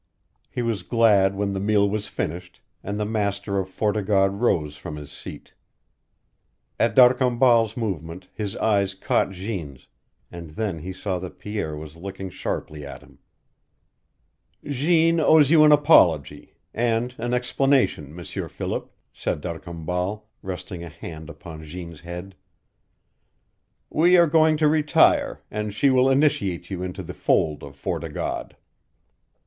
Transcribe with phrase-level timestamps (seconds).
[0.49, 4.41] He was glad when the meal was finished, and the master of Fort o' God
[4.41, 5.53] rose from his seat.
[6.79, 9.85] At D'Arcambal's movement his eyes caught Jeanne's,
[10.31, 13.19] and then he saw that Pierre was looking sharply at him.
[14.65, 21.29] "Jeanne owes you an apology and an explanation, M'sieur Philip," said D'Arcambal, resting a hand
[21.29, 22.33] upon Jeanne's head.
[23.91, 28.03] "We are going to retire, and she will initiate you into the fold of Fort
[28.03, 28.57] o' God."